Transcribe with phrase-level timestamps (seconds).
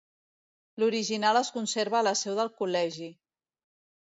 [0.83, 3.13] L'original es conserva a la seu del Col·legi.